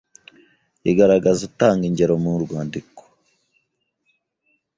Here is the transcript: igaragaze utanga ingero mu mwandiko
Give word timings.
igaragaze 0.91 1.41
utanga 1.49 1.83
ingero 1.89 2.13
mu 2.23 2.31
mwandiko 2.43 3.01